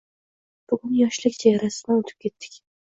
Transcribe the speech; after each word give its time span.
Bugun 0.73 0.97
yoshlik 1.03 1.39
chegarasidan 1.45 2.03
oʻtib 2.05 2.29
ketdik 2.29 2.63